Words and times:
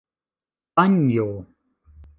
panjo 0.77 1.29